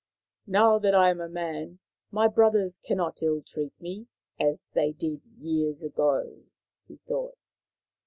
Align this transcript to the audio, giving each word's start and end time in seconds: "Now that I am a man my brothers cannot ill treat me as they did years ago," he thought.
"Now 0.47 0.79
that 0.79 0.95
I 0.95 1.11
am 1.11 1.21
a 1.21 1.29
man 1.29 1.77
my 2.09 2.27
brothers 2.27 2.79
cannot 2.83 3.21
ill 3.21 3.43
treat 3.43 3.79
me 3.79 4.07
as 4.39 4.69
they 4.73 4.93
did 4.93 5.21
years 5.39 5.83
ago," 5.83 6.41
he 6.87 6.95
thought. 7.07 7.37